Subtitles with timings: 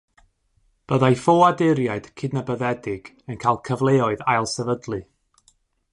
[0.91, 5.01] Byddai ffoaduriaid cydnabyddedig yn cael cyfleoedd ailsefydlu.